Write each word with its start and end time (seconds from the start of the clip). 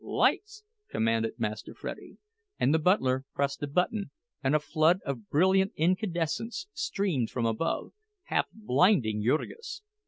"Lights," 0.03 0.63
commanded 0.89 1.33
Master 1.39 1.75
Freddie; 1.75 2.17
and 2.59 2.73
the 2.73 2.79
butler 2.79 3.23
pressed 3.35 3.61
a 3.61 3.67
button, 3.67 4.09
and 4.43 4.55
a 4.55 4.59
flood 4.59 4.99
of 5.05 5.29
brilliant 5.29 5.73
incandescence 5.75 6.65
streamed 6.73 7.29
from 7.29 7.45
above, 7.45 7.93
half 8.23 8.47
blinding 8.51 9.21
Jurgis. 9.23 9.83